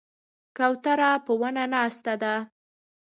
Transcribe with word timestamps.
کوتره 0.57 1.11
په 1.25 1.31
ونو 1.39 1.65
ناسته 1.73 2.13
ده. 2.23 2.35